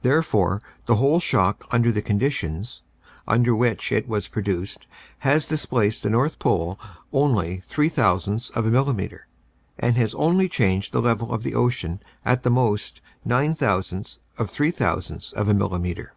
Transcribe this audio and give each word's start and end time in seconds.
"Therefore 0.00 0.60
the 0.86 0.96
whole 0.96 1.20
shock 1.20 1.68
under 1.70 1.92
the 1.92 2.02
conditions 2.02 2.82
under 3.28 3.54
which 3.54 3.92
it 3.92 4.08
was 4.08 4.26
produced 4.26 4.88
has 5.18 5.46
displaced 5.46 6.02
the 6.02 6.10
North 6.10 6.40
Pole 6.40 6.80
only 7.12 7.58
three 7.60 7.88
thousandths 7.88 8.50
of 8.56 8.66
a 8.66 8.70
milimeter, 8.72 9.28
and 9.78 9.96
has 9.96 10.16
only 10.16 10.48
changed 10.48 10.92
the 10.92 11.00
level 11.00 11.32
of 11.32 11.44
the 11.44 11.54
ocean 11.54 12.00
at 12.24 12.42
the 12.42 12.50
most 12.50 13.00
nine 13.24 13.54
thousandths 13.54 14.18
of 14.36 14.50
three 14.50 14.72
thousandths 14.72 15.32
of 15.32 15.46
a 15.48 15.54
milimetre. 15.54 16.10